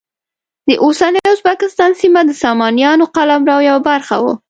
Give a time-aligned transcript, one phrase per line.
[0.67, 4.33] د اوسني ازبکستان سیمه د سامانیانو قلمرو یوه برخه وه.